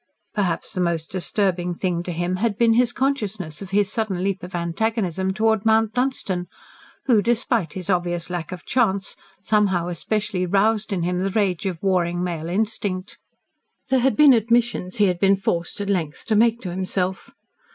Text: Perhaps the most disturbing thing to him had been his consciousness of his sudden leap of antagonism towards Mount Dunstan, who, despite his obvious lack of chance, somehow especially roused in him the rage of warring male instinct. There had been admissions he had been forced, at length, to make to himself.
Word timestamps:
Perhaps 0.33 0.73
the 0.73 0.81
most 0.81 1.11
disturbing 1.11 1.75
thing 1.75 2.01
to 2.01 2.11
him 2.11 2.37
had 2.37 2.57
been 2.57 2.73
his 2.73 2.91
consciousness 2.91 3.61
of 3.61 3.69
his 3.69 3.91
sudden 3.91 4.23
leap 4.23 4.41
of 4.41 4.55
antagonism 4.55 5.31
towards 5.31 5.63
Mount 5.63 5.93
Dunstan, 5.93 6.47
who, 7.05 7.21
despite 7.21 7.73
his 7.73 7.87
obvious 7.87 8.27
lack 8.27 8.51
of 8.51 8.65
chance, 8.65 9.15
somehow 9.43 9.89
especially 9.89 10.47
roused 10.47 10.91
in 10.91 11.03
him 11.03 11.19
the 11.19 11.29
rage 11.29 11.67
of 11.67 11.83
warring 11.83 12.23
male 12.23 12.49
instinct. 12.49 13.19
There 13.89 13.99
had 13.99 14.15
been 14.17 14.33
admissions 14.33 14.95
he 14.97 15.05
had 15.05 15.19
been 15.19 15.35
forced, 15.35 15.79
at 15.79 15.87
length, 15.87 16.25
to 16.25 16.35
make 16.35 16.61
to 16.61 16.71
himself. 16.71 17.29